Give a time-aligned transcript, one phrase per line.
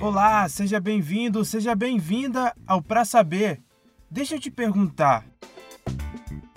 [0.00, 3.62] Olá, seja bem-vindo, seja bem-vinda ao Pra Saber.
[4.10, 5.24] Deixa eu te perguntar.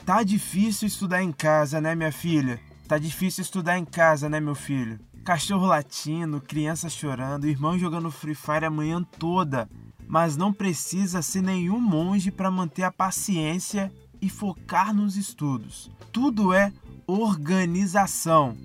[0.05, 2.59] Tá difícil estudar em casa, né, minha filha?
[2.87, 4.99] Tá difícil estudar em casa, né, meu filho?
[5.23, 9.69] Cachorro latindo, criança chorando, irmão jogando Free Fire a manhã toda.
[10.07, 15.89] Mas não precisa ser nenhum monge para manter a paciência e focar nos estudos.
[16.11, 16.71] Tudo é
[17.07, 18.55] organização.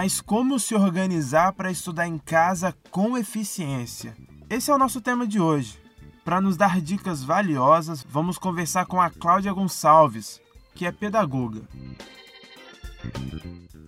[0.00, 4.14] Mas como se organizar para estudar em casa com eficiência?
[4.48, 5.76] Esse é o nosso tema de hoje.
[6.24, 10.40] Para nos dar dicas valiosas, vamos conversar com a Cláudia Gonçalves,
[10.72, 11.62] que é pedagoga.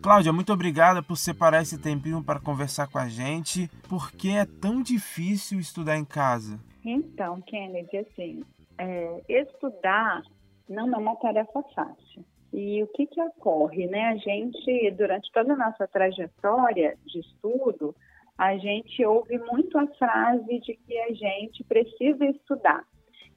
[0.03, 3.69] Cláudia, muito obrigada por separar esse tempinho para conversar com a gente.
[3.89, 6.59] Por que é tão difícil estudar em casa?
[6.85, 8.43] Então, Kennedy, assim,
[8.79, 10.25] é, estudar
[10.69, 12.25] não é uma tarefa fácil.
[12.53, 14.09] E o que, que ocorre, né?
[14.09, 17.95] A gente, durante toda a nossa trajetória de estudo,
[18.37, 22.85] a gente ouve muito a frase de que a gente precisa estudar.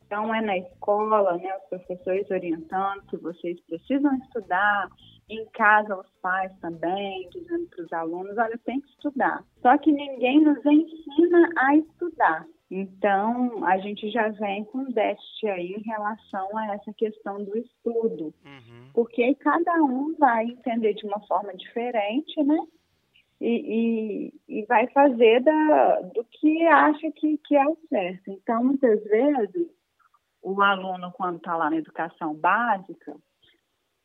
[0.05, 4.88] Então, é na escola, né, os professores orientando que vocês precisam estudar,
[5.30, 9.44] em casa os pais também, dizendo para os alunos, olha, tem que estudar.
[9.61, 12.45] Só que ninguém nos ensina a estudar.
[12.72, 18.33] Então, a gente já vem com déficit aí em relação a essa questão do estudo.
[18.45, 18.89] Uhum.
[18.94, 22.58] Porque cada um vai entender de uma forma diferente, né?
[23.39, 28.31] E, e, e vai fazer da, do que acha que, que é o certo.
[28.31, 29.67] Então, muitas vezes,
[30.42, 33.16] o aluno, quando está lá na educação básica,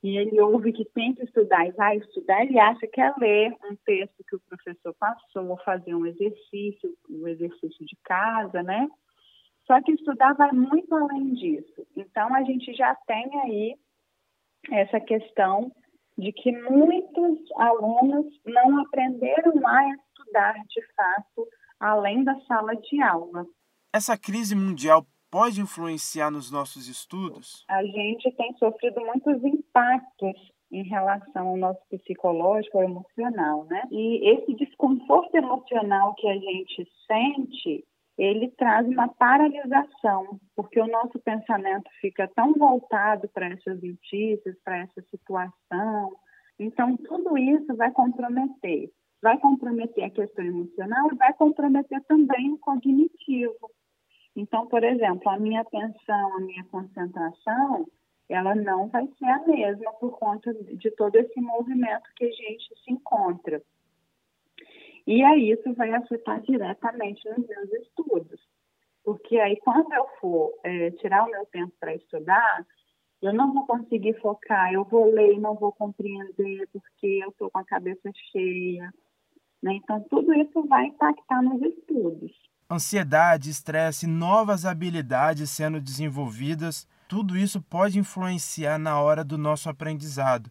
[0.02, 3.56] e ele ouve que tem que estudar e vai estudar, ele acha que é ler
[3.70, 8.88] um texto que o professor passou, fazer um exercício, um exercício de casa, né?
[9.66, 11.86] Só que estudar vai muito além disso.
[11.96, 13.76] Então, a gente já tem aí
[14.70, 15.72] essa questão
[16.16, 23.46] de que muitos alunos não aprenderam a estudar de fato além da sala de aula.
[23.92, 27.65] Essa crise mundial pode influenciar nos nossos estudos?
[27.69, 30.37] A gente tem sofrido muitos impactos
[30.71, 33.83] em relação ao nosso psicológico emocional, né?
[33.91, 37.84] E esse desconforto emocional que a gente sente,
[38.19, 44.78] ele traz uma paralisação, porque o nosso pensamento fica tão voltado para essas notícias, para
[44.78, 46.12] essa situação.
[46.59, 48.91] Então, tudo isso vai comprometer.
[49.22, 53.71] Vai comprometer a questão emocional e vai comprometer também o cognitivo.
[54.38, 57.84] Então, por exemplo, a minha atenção, a minha concentração,
[58.28, 62.72] ela não vai ser a mesma por conta de todo esse movimento que a gente
[62.84, 63.60] se encontra.
[65.04, 68.41] E aí isso vai afetar diretamente nos meus estudos.
[69.03, 72.65] Porque aí quando eu for é, tirar o meu tempo para estudar,
[73.20, 77.50] eu não vou conseguir focar, eu vou ler e não vou compreender porque eu estou
[77.50, 78.94] com a cabeça cheia.
[79.60, 79.72] Né?
[79.72, 82.31] Então, tudo isso vai impactar nos estudos
[82.71, 90.51] ansiedade, estresse, novas habilidades sendo desenvolvidas, tudo isso pode influenciar na hora do nosso aprendizado.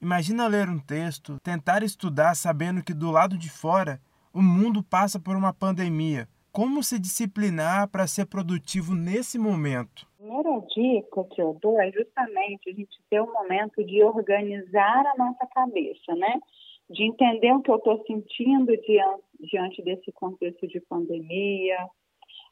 [0.00, 3.98] Imagina ler um texto, tentar estudar sabendo que do lado de fora
[4.32, 6.28] o mundo passa por uma pandemia.
[6.52, 10.06] Como se disciplinar para ser produtivo nesse momento?
[10.20, 15.04] A primeira dica que eu dou é justamente a gente ter um momento de organizar
[15.06, 16.38] a nossa cabeça, né?
[16.90, 21.78] De entender o que eu estou sentindo diante, diante desse contexto de pandemia,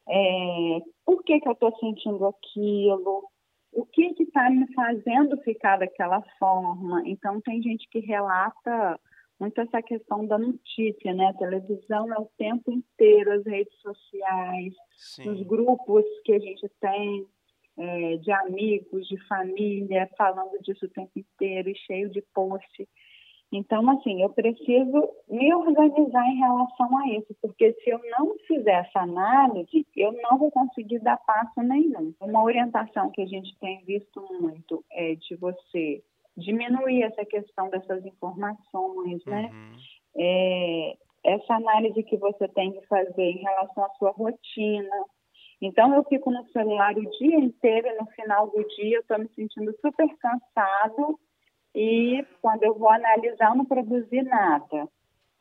[0.08, 3.24] é, por que, que eu estou sentindo aquilo,
[3.72, 7.02] o que está me fazendo ficar daquela forma.
[7.06, 9.00] Então, tem gente que relata
[9.38, 11.26] muito essa questão da notícia, né?
[11.26, 15.30] A televisão é o tempo inteiro, as redes sociais, Sim.
[15.30, 17.26] os grupos que a gente tem
[17.76, 22.88] é, de amigos, de família, falando disso o tempo inteiro e cheio de post.
[23.52, 28.86] Então, assim, eu preciso me organizar em relação a isso, porque se eu não fizer
[28.86, 32.14] essa análise, eu não vou conseguir dar passo nenhum.
[32.18, 36.02] Uma orientação que a gente tem visto muito é de você
[36.34, 39.50] diminuir essa questão dessas informações, né?
[39.52, 39.76] Uhum.
[40.16, 45.04] É, essa análise que você tem que fazer em relação à sua rotina.
[45.60, 49.18] Então, eu fico no celular o dia inteiro e no final do dia eu estou
[49.18, 51.18] me sentindo super cansado
[51.74, 54.88] e quando eu vou analisar, eu não produzi nada.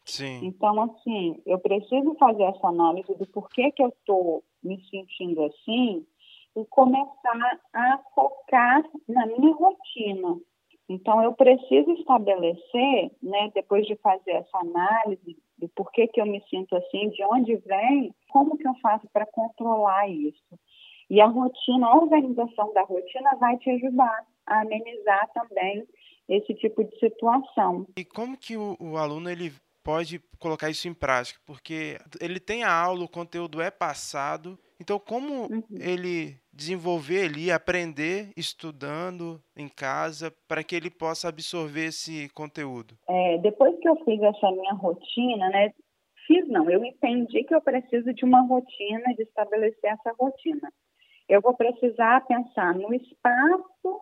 [0.05, 0.45] Sim.
[0.45, 6.05] Então, assim, eu preciso fazer essa análise do porquê que eu estou me sentindo assim
[6.55, 10.39] e começar a focar na minha rotina.
[10.89, 16.43] Então, eu preciso estabelecer, né, depois de fazer essa análise do porquê que eu me
[16.49, 20.59] sinto assim, de onde vem, como que eu faço para controlar isso.
[21.09, 25.85] E a rotina, a organização da rotina vai te ajudar a amenizar também
[26.31, 27.85] esse tipo de situação.
[27.97, 29.51] E como que o, o aluno ele
[29.83, 31.39] pode colocar isso em prática?
[31.45, 34.57] Porque ele tem a aula, o conteúdo é passado.
[34.79, 35.63] Então, como uhum.
[35.79, 42.95] ele desenvolver ali, aprender estudando em casa, para que ele possa absorver esse conteúdo?
[43.07, 45.71] É, depois que eu fiz essa minha rotina, né?
[46.27, 50.71] Fiz não, eu entendi que eu preciso de uma rotina, de estabelecer essa rotina.
[51.27, 54.01] Eu vou precisar pensar no espaço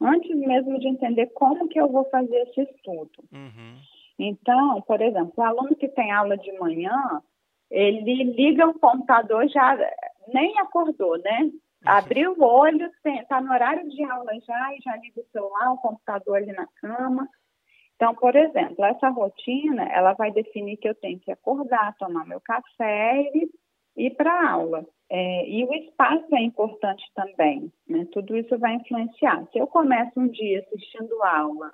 [0.00, 3.10] antes mesmo de entender como que eu vou fazer esse estudo.
[3.32, 3.76] Uhum.
[4.18, 7.22] Então, por exemplo, o aluno que tem aula de manhã,
[7.70, 9.78] ele liga o computador já
[10.28, 11.42] nem acordou, né?
[11.42, 11.60] Uhum.
[11.84, 15.78] Abriu o olho, está no horário de aula já e já liga o celular, o
[15.78, 17.28] computador ali na cama.
[17.96, 22.40] Então, por exemplo, essa rotina, ela vai definir que eu tenho que acordar, tomar meu
[22.40, 23.50] café e
[23.96, 24.86] ir para a aula.
[25.10, 28.06] É, e o espaço é importante também, né?
[28.12, 29.44] Tudo isso vai influenciar.
[29.50, 31.72] Se eu começo um dia assistindo aula,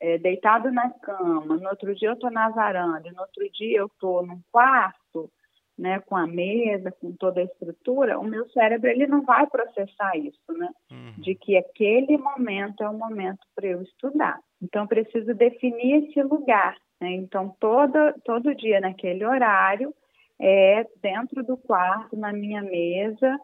[0.00, 3.86] é, deitado na cama, no outro dia eu estou na varanda, no outro dia eu
[3.86, 5.30] estou num quarto,
[5.78, 10.16] né, com a mesa, com toda a estrutura, o meu cérebro ele não vai processar
[10.16, 10.68] isso, né?
[10.90, 11.14] Uhum.
[11.18, 14.40] De que aquele momento é o momento para eu estudar.
[14.60, 16.76] Então, eu preciso definir esse lugar.
[17.00, 17.12] Né?
[17.12, 19.94] Então, todo, todo dia naquele horário,
[20.40, 23.38] é dentro do quarto, na minha mesa,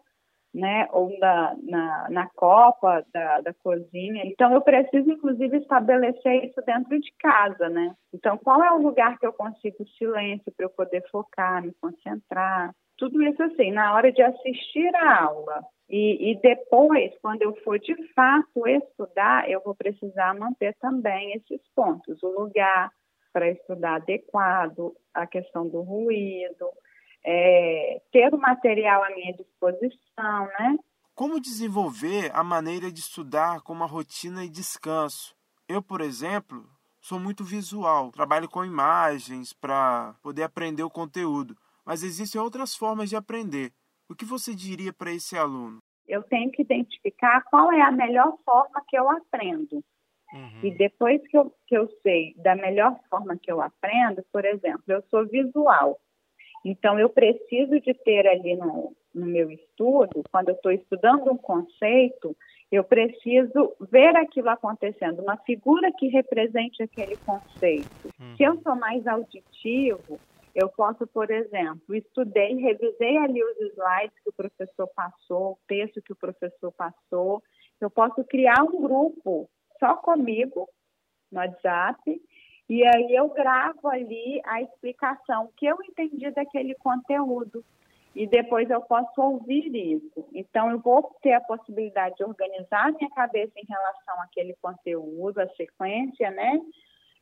[0.55, 4.23] né, ou na, na, na copa da, da cozinha.
[4.25, 7.93] Então, eu preciso, inclusive, estabelecer isso dentro de casa, né?
[8.13, 12.73] Então, qual é o lugar que eu consigo silêncio para eu poder focar, me concentrar?
[12.97, 15.61] Tudo isso, assim, na hora de assistir a aula.
[15.89, 21.61] E, e depois, quando eu for de fato estudar, eu vou precisar manter também esses
[21.75, 22.23] pontos.
[22.23, 22.89] O lugar
[23.33, 26.69] para estudar adequado, a questão do ruído,
[27.25, 30.77] é, ter o material à minha disposição, né?
[31.15, 35.35] Como desenvolver a maneira de estudar com uma rotina e descanso?
[35.67, 36.69] Eu, por exemplo,
[37.01, 41.55] sou muito visual, trabalho com imagens para poder aprender o conteúdo,
[41.85, 43.71] mas existem outras formas de aprender.
[44.07, 45.79] O que você diria para esse aluno?
[46.07, 49.83] Eu tenho que identificar qual é a melhor forma que eu aprendo.
[50.33, 50.59] Uhum.
[50.63, 54.83] E depois que eu, que eu sei da melhor forma que eu aprendo, por exemplo,
[54.87, 55.99] eu sou visual.
[56.65, 61.37] Então, eu preciso de ter ali no, no meu estudo, quando eu estou estudando um
[61.37, 62.35] conceito,
[62.71, 68.09] eu preciso ver aquilo acontecendo, uma figura que represente aquele conceito.
[68.19, 68.35] Uhum.
[68.35, 70.19] Se eu sou mais auditivo,
[70.55, 76.01] eu posso, por exemplo, estudei, revisei ali os slides que o professor passou, o texto
[76.01, 77.43] que o professor passou.
[77.79, 79.47] Eu posso criar um grupo
[79.79, 80.67] só comigo
[81.31, 82.19] no WhatsApp
[82.67, 87.63] e aí eu gravo ali a explicação que eu entendi daquele conteúdo
[88.15, 90.25] e depois eu posso ouvir isso.
[90.33, 95.49] Então eu vou ter a possibilidade de organizar minha cabeça em relação àquele conteúdo, a
[95.49, 96.59] sequência, né?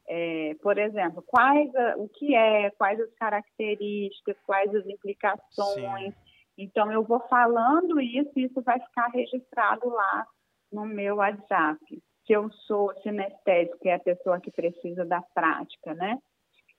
[0.07, 6.13] É, por exemplo, quais o que é, quais as características, quais as implicações.
[6.13, 6.21] Sim.
[6.57, 10.25] Então eu vou falando isso e isso vai ficar registrado lá
[10.71, 11.79] no meu WhatsApp
[12.25, 16.17] se eu sou sinestésico, que é a pessoa que precisa da prática, né?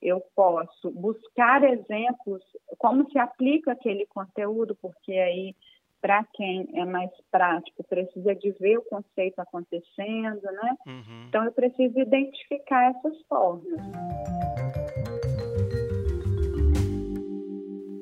[0.01, 2.43] Eu posso buscar exemplos,
[2.79, 5.55] como se aplica aquele conteúdo, porque aí,
[6.01, 10.77] para quem é mais prático, precisa de ver o conceito acontecendo, né?
[10.87, 11.25] Uhum.
[11.29, 13.81] Então, eu preciso identificar essas formas.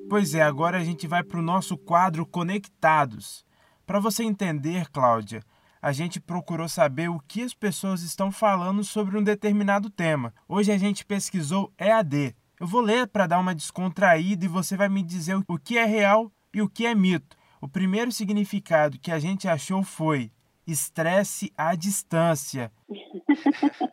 [0.08, 3.46] Pois é, agora a gente vai para o nosso quadro Conectados.
[3.86, 5.40] Para você entender, Cláudia,
[5.82, 10.32] a gente procurou saber o que as pessoas estão falando sobre um determinado tema.
[10.48, 12.36] Hoje a gente pesquisou EAD.
[12.60, 15.84] Eu vou ler para dar uma descontraída e você vai me dizer o que é
[15.84, 17.36] real e o que é mito.
[17.60, 20.30] O primeiro significado que a gente achou foi
[20.64, 22.70] estresse à distância.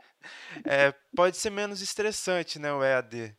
[0.64, 3.36] é, pode ser menos estressante, né, o EAD?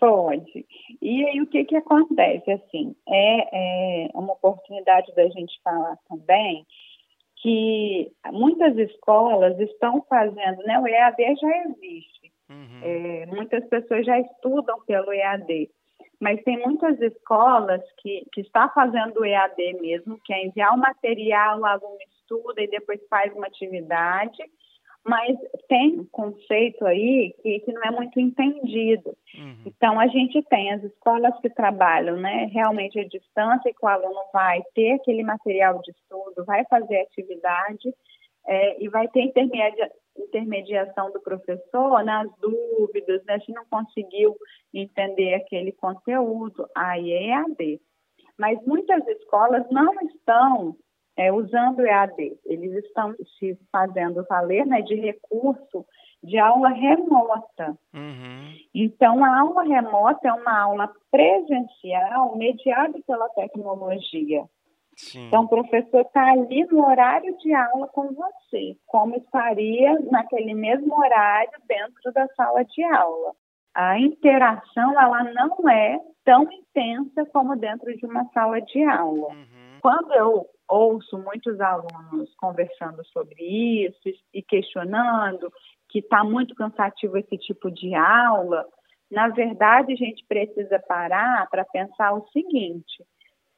[0.00, 0.66] Pode.
[1.02, 2.96] E aí o que que acontece assim?
[3.06, 6.66] É, é uma oportunidade da gente falar também
[7.42, 10.78] que muitas escolas estão fazendo, né?
[10.78, 12.32] O EAD já existe.
[12.48, 12.80] Uhum.
[12.82, 15.68] É, muitas pessoas já estudam pelo EAD,
[16.20, 20.78] mas tem muitas escolas que, que está fazendo o EAD mesmo, que é enviar o
[20.78, 24.42] material, o aluno estuda e depois faz uma atividade
[25.04, 25.36] mas
[25.68, 29.16] tem um conceito aí que, que não é muito entendido.
[29.36, 29.62] Uhum.
[29.66, 33.88] Então, a gente tem as escolas que trabalham né, realmente à distância, e que o
[33.88, 37.92] aluno vai ter aquele material de estudo, vai fazer atividade
[38.46, 44.36] é, e vai ter intermedia, intermediação do professor nas dúvidas, né, se não conseguiu
[44.72, 47.80] entender aquele conteúdo, aí é EAD.
[48.38, 50.76] Mas muitas escolas não estão
[51.16, 52.38] é, usando o EAD.
[52.44, 55.84] Eles estão se fazendo valer né, de recurso
[56.22, 57.76] de aula remota.
[57.92, 58.54] Uhum.
[58.74, 64.44] Então, a aula remota é uma aula presencial mediada pela tecnologia.
[64.96, 65.26] Sim.
[65.26, 70.96] Então, o professor está ali no horário de aula com você, como estaria naquele mesmo
[70.96, 73.32] horário dentro da sala de aula.
[73.74, 79.28] A interação, ela não é tão intensa como dentro de uma sala de aula.
[79.28, 79.78] Uhum.
[79.80, 85.52] Quando eu ouço muitos alunos conversando sobre isso e questionando
[85.88, 88.66] que está muito cansativo esse tipo de aula,
[89.10, 93.04] na verdade, a gente precisa parar para pensar o seguinte: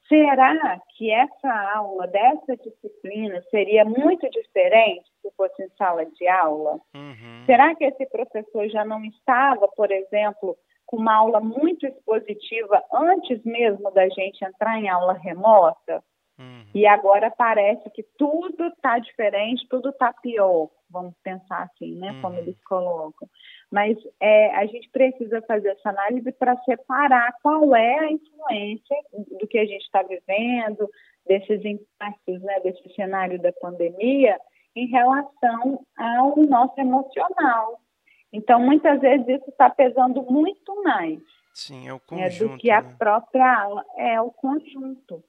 [0.08, 6.80] será que essa aula dessa disciplina seria muito diferente se fosse em sala de aula?
[6.94, 7.44] Uhum.
[7.46, 13.42] Será que esse professor já não estava, por exemplo, com uma aula muito expositiva antes
[13.44, 16.02] mesmo da gente entrar em aula remota?
[16.74, 22.18] E agora parece que tudo está diferente, tudo está pior, vamos pensar assim, né?
[22.20, 22.40] Como Uhum.
[22.40, 23.28] eles colocam.
[23.70, 28.96] Mas é, a gente precisa fazer essa análise para separar qual é a influência
[29.40, 30.88] do que a gente está vivendo,
[31.26, 34.38] desses impactos, né, desse cenário da pandemia,
[34.76, 37.80] em relação ao nosso emocional.
[38.32, 41.20] Então, muitas vezes isso está pesando muito mais
[41.54, 42.52] Sim, é o né, conjunto.
[42.54, 42.94] do que a né?
[42.98, 45.22] própria aula, é o conjunto.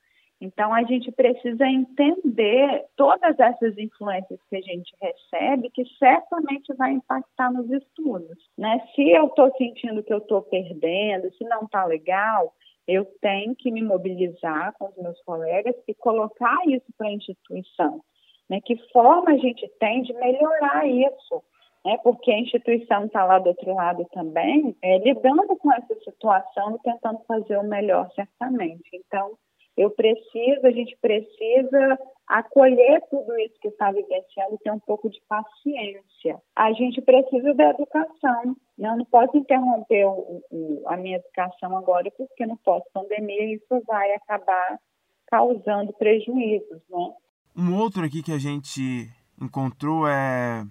[0.46, 6.92] Então, a gente precisa entender todas essas influências que a gente recebe, que certamente vai
[6.92, 8.38] impactar nos estudos.
[8.56, 8.80] Né?
[8.94, 12.54] Se eu estou sentindo que eu estou perdendo, se não está legal,
[12.88, 18.02] eu tenho que me mobilizar com os meus colegas e colocar isso para a instituição.
[18.48, 18.62] Né?
[18.64, 21.44] Que forma a gente tem de melhorar isso?
[21.84, 21.98] Né?
[22.04, 26.84] Porque a instituição está lá do outro lado também, é, lidando com essa situação e
[26.84, 28.88] tentando fazer o melhor, certamente.
[28.94, 29.36] Então,
[29.78, 35.10] eu preciso, a gente precisa acolher tudo isso que está vivenciando e ter um pouco
[35.10, 36.42] de paciência.
[36.56, 38.56] A gente precisa da educação.
[38.78, 38.90] né?
[38.90, 44.14] Eu não posso interromper o, o, a minha educação agora, porque no pós-pandemia isso vai
[44.14, 44.80] acabar
[45.28, 47.14] causando prejuízos, né?
[47.58, 49.10] Um outro aqui que a gente
[49.42, 50.64] encontrou é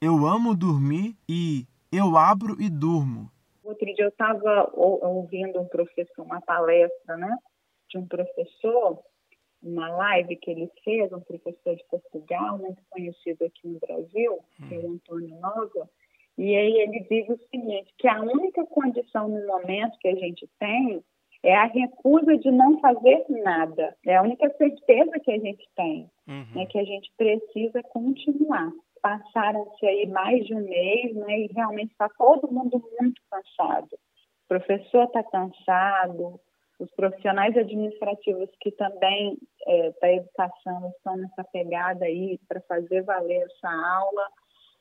[0.00, 3.30] Eu amo dormir e Eu abro e durmo.
[3.64, 7.36] Outro dia eu estava ouvindo um professor, uma palestra, né?
[7.88, 9.02] De um professor,
[9.62, 14.38] uma live que ele fez, um professor de Portugal, muito conhecido aqui no Brasil,
[14.68, 15.88] que é o Antônio Nova,
[16.38, 20.46] e aí ele diz o seguinte, que a única condição no momento que a gente
[20.58, 21.02] tem
[21.42, 23.96] é a recusa de não fazer nada.
[24.04, 26.44] É a única certeza que a gente tem, Uhum.
[26.54, 28.70] né, que a gente precisa continuar.
[29.00, 33.94] Passaram-se aí mais de um mês, né, e realmente está todo mundo muito cansado.
[33.94, 36.40] O professor está cansado,
[36.78, 43.42] os profissionais administrativos que também é, da educação estão nessa pegada aí para fazer valer
[43.42, 44.28] essa aula.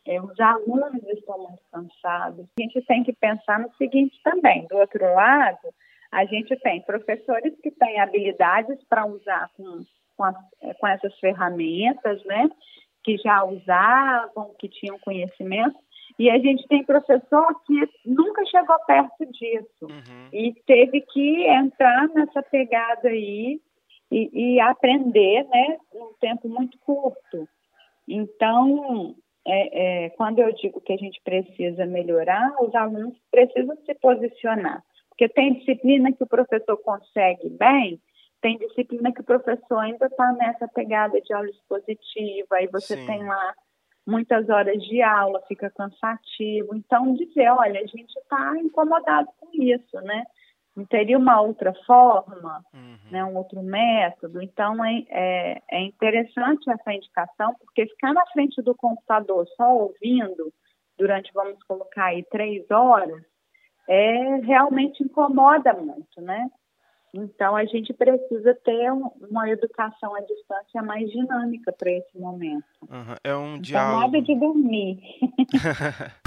[0.06, 2.48] É, os alunos estão muito cansados.
[2.60, 5.74] A gente tem que pensar no seguinte também: do outro lado,
[6.12, 9.84] a gente tem professores que têm habilidades para usar com,
[10.16, 10.36] com, as,
[10.80, 12.50] com essas ferramentas, né?
[13.04, 15.78] Que já usavam, que tinham conhecimento,
[16.18, 20.30] e a gente tem professor que nunca chegou perto disso Uhum.
[20.32, 23.60] e teve que entrar nessa pegada aí
[24.12, 27.48] e, e aprender, né, num tempo muito curto.
[28.08, 33.94] Então, é, é, quando eu digo que a gente precisa melhorar, os alunos precisam se
[33.96, 38.00] posicionar, porque tem disciplina que o professor consegue bem,
[38.42, 43.06] tem disciplina que o professor ainda está nessa pegada de aula expositiva, aí você Sim.
[43.06, 43.54] tem lá
[44.06, 46.76] muitas horas de aula, fica cansativo.
[46.76, 50.24] Então, dizer, olha, a gente está incomodado com isso, né?
[50.76, 52.98] Não teria uma outra forma, Uhum.
[53.10, 54.42] né, um outro método.
[54.42, 60.54] Então, é, é, é interessante essa indicação, porque ficar na frente do computador só ouvindo
[60.98, 63.24] durante, vamos colocar aí, três horas,
[63.88, 66.50] é, realmente incomoda muito, né?
[67.18, 72.66] Então, a gente precisa ter um, uma educação à distância mais dinâmica para esse momento.
[72.82, 73.16] Uhum.
[73.24, 74.02] É um Então, diálogo.
[74.02, 75.00] nada de dormir.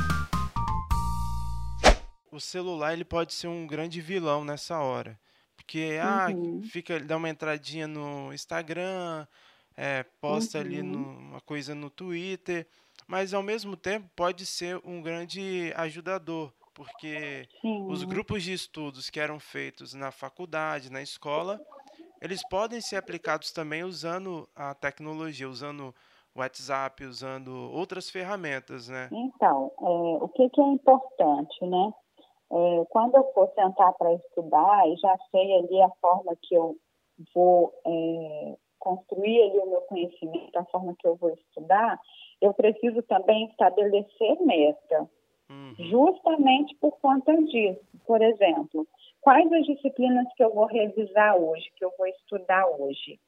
[2.32, 5.18] o celular ele pode ser um grande vilão nessa hora.
[5.56, 6.62] Porque ah, Uhum.
[6.62, 9.26] fica, ele dá uma entradinha no Instagram,
[9.76, 10.86] é, posta ali Uhum.
[10.86, 12.66] no- uma coisa no Twitter,
[13.06, 17.48] mas ao mesmo tempo pode ser um grande ajudador, porque
[17.88, 18.08] os Sim.
[18.08, 21.60] grupos de estudos que eram feitos na faculdade, na escola,
[22.22, 25.92] eles podem ser aplicados também usando a tecnologia, usando
[26.32, 29.08] o WhatsApp, usando outras ferramentas, né?
[29.10, 31.92] Então, é, o que, que é importante, né?
[32.52, 36.76] É, quando eu for sentar para estudar, e já sei ali a forma que eu
[37.34, 41.98] vou é, construir ali o meu conhecimento, a forma que eu vou estudar,
[42.40, 45.10] eu preciso também estabelecer meta.
[45.50, 45.74] Uhum.
[45.78, 47.80] Justamente por conta disso.
[48.06, 48.86] Por exemplo,
[49.20, 53.18] quais as disciplinas que eu vou revisar hoje, que eu vou estudar hoje?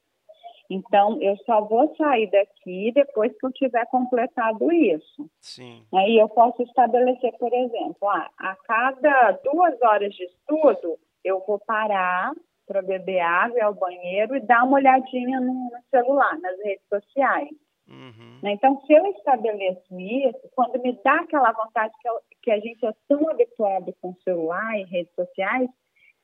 [0.70, 5.28] Então, eu só vou sair daqui depois que eu tiver completado isso.
[5.40, 5.84] Sim.
[5.92, 11.58] Aí eu posso estabelecer, por exemplo, ah, a cada duas horas de estudo, eu vou
[11.58, 12.32] parar
[12.68, 16.86] para beber água, ir ao banheiro e dar uma olhadinha no, no celular, nas redes
[16.88, 17.50] sociais.
[17.90, 18.38] Uhum.
[18.42, 18.52] Né?
[18.52, 22.87] Então, se eu estabeleço isso, quando me dá aquela vontade que, eu, que a gente
[22.87, 25.68] é tão habituado com celular e redes sociais,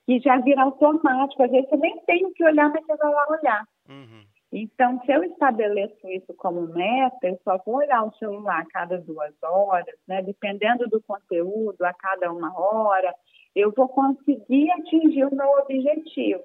[0.06, 1.42] que já vira automático.
[1.42, 3.64] Às vezes eu nem tenho que olhar, mas você vai lá olhar.
[3.88, 4.25] Uhum.
[4.52, 8.99] Então, se eu estabeleço isso como meta, eu só vou olhar o celular a cada
[8.99, 10.23] duas horas, né?
[10.23, 13.12] dependendo do conteúdo, a cada uma hora,
[13.54, 16.44] eu vou conseguir atingir o meu objetivo.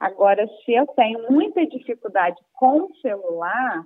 [0.00, 3.84] Agora, se eu tenho muita dificuldade com o celular,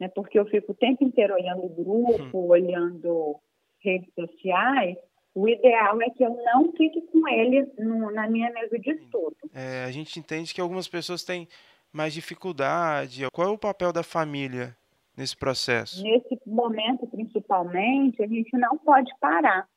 [0.00, 2.48] né, porque eu fico o tempo inteiro olhando grupo, uhum.
[2.48, 3.36] olhando
[3.82, 4.96] redes sociais,
[5.34, 9.36] o ideal é que eu não fique com ele no, na minha mesa de estudo.
[9.54, 11.46] É, a gente entende que algumas pessoas têm
[11.92, 13.28] mais dificuldade.
[13.32, 14.76] Qual é o papel da família
[15.16, 16.02] nesse processo?
[16.02, 19.68] Nesse momento, principalmente, a gente não pode parar.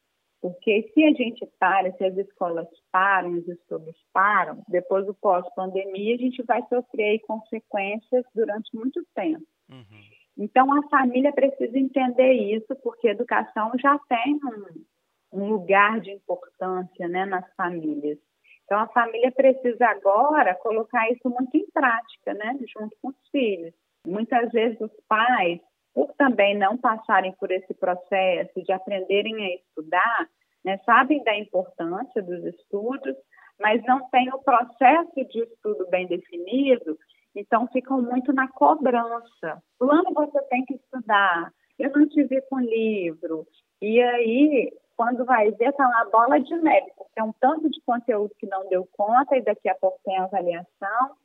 [0.41, 6.15] Porque se a gente para, se as escolas param, os estudos param, depois do pós-pandemia,
[6.15, 9.45] a gente vai sofrer consequências durante muito tempo.
[9.69, 10.01] Uhum.
[10.37, 16.11] Então, a família precisa entender isso, porque a educação já tem um, um lugar de
[16.11, 18.17] importância né, nas famílias.
[18.65, 23.73] Então, a família precisa agora colocar isso muito em prática, né, junto com os filhos.
[24.07, 25.59] Muitas vezes os pais,
[25.93, 30.29] por também não passarem por esse processo de aprenderem a estudar,
[30.65, 33.15] né, sabem da importância dos estudos,
[33.59, 36.97] mas não têm o processo de estudo bem definido,
[37.35, 39.61] então ficam muito na cobrança.
[39.77, 43.45] Fulano, você tem que estudar, eu não te vi com livro.
[43.81, 47.81] E aí quando vai ver, está uma bola de neve, porque é um tanto de
[47.81, 51.15] conteúdo que não deu conta e daqui a pouco tem avaliação.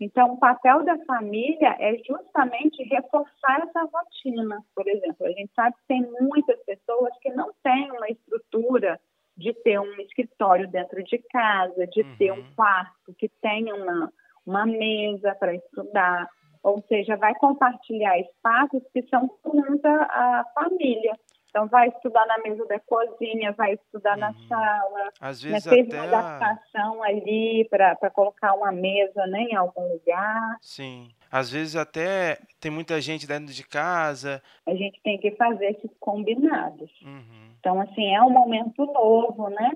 [0.00, 4.64] Então, o papel da família é justamente reforçar essa rotina.
[4.74, 8.98] Por exemplo, a gente sabe que tem muitas pessoas que não têm uma estrutura
[9.36, 12.16] de ter um escritório dentro de casa, de uhum.
[12.16, 14.10] ter um quarto que tenha uma,
[14.46, 16.28] uma mesa para estudar,
[16.62, 21.14] ou seja, vai compartilhar espaços que são comuns à família.
[21.50, 24.20] Então, vai estudar na mesa da cozinha, vai estudar uhum.
[24.20, 25.10] na sala.
[25.20, 25.50] Às né?
[25.50, 25.72] vezes né?
[25.72, 25.96] Fez até...
[25.96, 30.56] uma adaptação ali para colocar uma mesa né, em algum lugar.
[30.60, 31.08] Sim.
[31.30, 34.40] Às vezes até tem muita gente dentro de casa.
[34.66, 36.90] A gente tem que fazer esses combinados.
[37.02, 37.50] Uhum.
[37.58, 39.72] Então, assim, é um momento novo, né?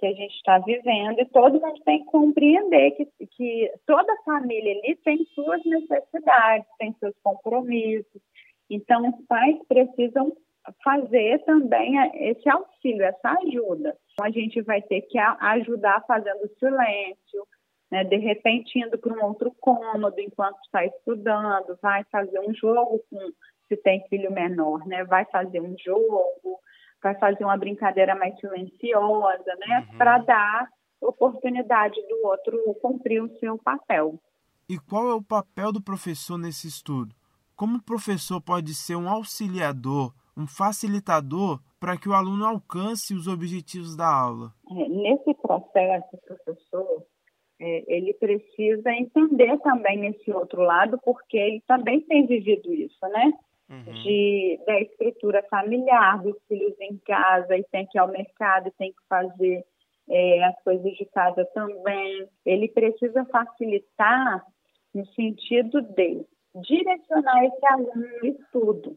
[0.00, 4.72] Que a gente está vivendo e todo mundo tem que compreender que, que toda família
[4.72, 8.22] ali tem suas necessidades, tem seus compromissos.
[8.70, 10.34] Então, os pais precisam
[10.82, 13.94] fazer também esse auxílio, essa ajuda.
[14.12, 17.46] Então, a gente vai ter que ajudar fazendo silêncio,
[17.90, 18.04] né?
[18.04, 23.18] de repente indo para um outro cômodo enquanto está estudando, vai fazer um jogo com,
[23.68, 25.04] se tem filho menor, né?
[25.04, 26.58] vai fazer um jogo,
[27.02, 29.86] vai fazer uma brincadeira mais silenciosa, né?
[29.90, 29.98] Uhum.
[29.98, 30.68] Para dar
[31.00, 34.20] oportunidade do outro cumprir o seu papel.
[34.68, 37.14] E qual é o papel do professor nesse estudo?
[37.56, 43.26] Como o professor pode ser um auxiliador um facilitador para que o aluno alcance os
[43.26, 44.52] objetivos da aula?
[44.70, 47.04] É, nesse processo, o professor,
[47.60, 53.32] é, ele precisa entender também esse outro lado, porque ele também tem vivido isso, né?
[53.70, 53.92] Uhum.
[54.02, 58.72] De, da escritura familiar, dos filhos em casa, e tem que ir ao mercado, e
[58.72, 59.64] tem que fazer
[60.08, 62.28] é, as coisas de casa também.
[62.44, 64.44] Ele precisa facilitar
[64.92, 68.96] no sentido de direcionar esse aluno no estudo.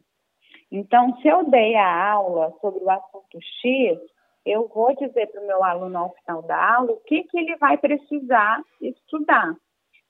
[0.72, 3.98] Então, se eu dei a aula sobre o assunto X,
[4.44, 7.56] eu vou dizer para o meu aluno ao final da aula o que, que ele
[7.56, 9.54] vai precisar estudar.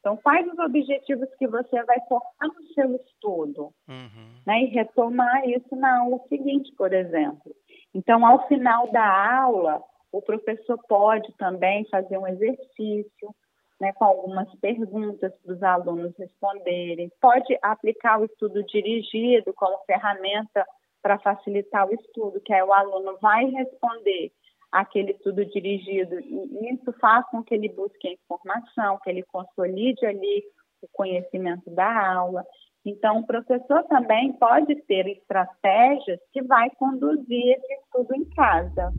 [0.04, 3.72] Então, quais os objetivos que você vai focar no seu estudo?
[3.88, 4.34] Uhum.
[4.46, 7.56] Né, e retomar isso na aula seguinte, por exemplo.
[7.94, 13.34] Então, ao final da aula, o professor pode também fazer um exercício
[13.80, 17.10] né, com algumas perguntas para os alunos responderem.
[17.18, 20.66] Pode aplicar o estudo dirigido como ferramenta
[21.00, 24.32] para facilitar o estudo, que aí o aluno vai responder
[24.74, 30.04] aquele estudo dirigido e isso faz com que ele busque a informação, que ele consolide
[30.04, 30.42] ali
[30.82, 32.44] o conhecimento da aula.
[32.84, 38.92] Então, o professor também pode ter estratégias que vai conduzir esse estudo em casa.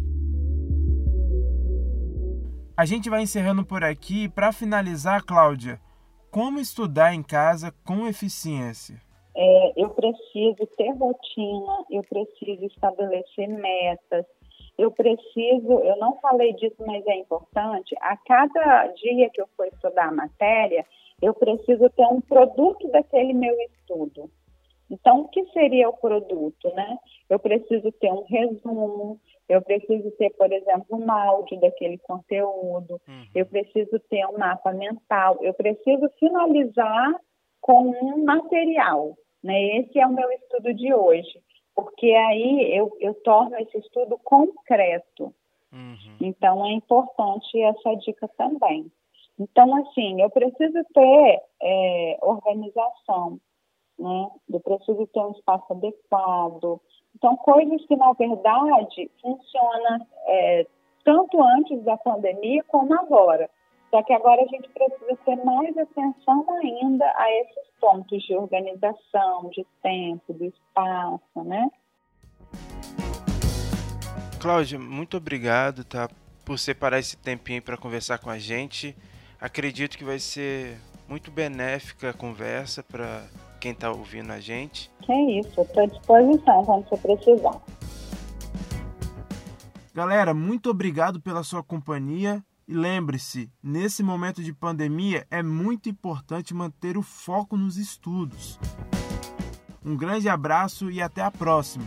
[2.78, 4.28] A gente vai encerrando por aqui.
[4.30, 5.80] Para finalizar, Cláudia,
[6.32, 9.00] como estudar em casa com eficiência?
[9.38, 14.26] É, eu preciso ter rotina, eu preciso estabelecer metas,
[14.78, 19.68] eu preciso, eu não falei disso, mas é importante, a cada dia que eu for
[19.68, 20.86] estudar a matéria,
[21.22, 24.30] eu preciso ter um produto daquele meu estudo.
[24.90, 26.98] Então, o que seria o produto, né?
[27.30, 33.26] Eu preciso ter um resumo, eu preciso ter, por exemplo, um áudio daquele conteúdo, uhum.
[33.34, 37.16] eu preciso ter um mapa mental, eu preciso finalizar
[37.62, 39.78] com um material, né?
[39.78, 41.42] Esse é o meu estudo de hoje,
[41.76, 45.34] porque aí eu, eu torno esse estudo concreto.
[45.72, 46.18] Uhum.
[46.22, 48.90] Então, é importante essa dica também.
[49.38, 53.38] Então, assim, eu preciso ter é, organização,
[54.00, 54.30] né?
[54.50, 56.80] Eu preciso ter um espaço adequado.
[57.14, 60.66] Então, coisas que, na verdade, funcionam é,
[61.04, 63.50] tanto antes da pandemia como agora.
[63.96, 69.50] Só que agora a gente precisa ter mais atenção ainda a esses pontos de organização,
[69.52, 71.70] de tempo, de espaço, né?
[74.42, 76.10] Cláudia, muito obrigado, tá,
[76.44, 78.94] por separar esse tempinho para conversar com a gente.
[79.40, 80.78] Acredito que vai ser
[81.08, 83.24] muito benéfica a conversa para
[83.62, 84.92] quem está ouvindo a gente.
[85.04, 87.62] Que é isso, estou à disposição quando você precisar.
[89.94, 92.44] Galera, muito obrigado pela sua companhia.
[92.68, 98.60] E lembre-se, nesse momento de pandemia é muito importante manter o foco nos estudos.
[99.84, 101.86] Um grande abraço e até a próxima!